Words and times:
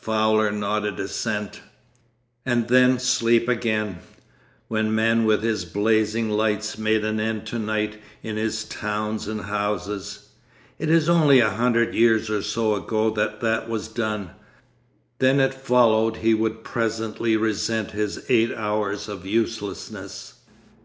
Fowler 0.00 0.52
nodded 0.52 1.00
assent. 1.00 1.60
'And 2.46 2.68
then 2.68 3.00
sleep 3.00 3.48
again. 3.48 3.98
When 4.68 4.94
man 4.94 5.24
with 5.24 5.42
his 5.42 5.64
blazing 5.64 6.30
lights 6.30 6.78
made 6.78 7.04
an 7.04 7.18
end 7.18 7.46
to 7.48 7.58
night 7.58 8.00
in 8.22 8.36
his 8.36 8.62
towns 8.62 9.26
and 9.26 9.40
houses—it 9.40 10.88
is 10.88 11.08
only 11.08 11.40
a 11.40 11.50
hundred 11.50 11.96
years 11.96 12.30
or 12.30 12.42
so 12.42 12.76
ago 12.76 13.10
that 13.10 13.40
that 13.40 13.68
was 13.68 13.88
done—then 13.88 15.40
it 15.40 15.52
followed 15.52 16.18
he 16.18 16.32
would 16.32 16.62
presently 16.62 17.36
resent 17.36 17.90
his 17.90 18.24
eight 18.30 18.52
hours 18.54 19.08
of 19.08 19.26
uselessness. 19.26 20.34